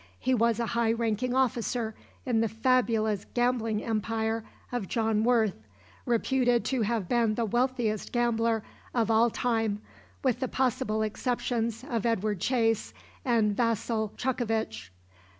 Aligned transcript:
He 0.19 0.33
was 0.33 0.59
a 0.59 0.65
high 0.73 0.91
ranking 0.93 1.35
officer 1.35 1.93
in 2.25 2.41
the 2.41 2.49
fabulous 2.49 3.23
gambling 3.35 3.83
empire 3.83 4.43
of 4.71 4.87
John 4.87 5.23
Worth, 5.23 5.57
reputed 6.07 6.65
to 6.65 6.81
have 6.81 7.07
been 7.07 7.35
the 7.35 7.45
wealthiest 7.45 8.11
gambler 8.11 8.63
of 8.95 9.11
all 9.11 9.29
time 9.29 9.79
with 10.23 10.39
the 10.39 10.47
possible 10.47 11.03
exceptions 11.03 11.85
of 11.87 12.07
Edward 12.07 12.39
Chase 12.39 12.95
and 13.23 13.55
Vasil 13.55 14.11
Chuckovich. 14.17 14.89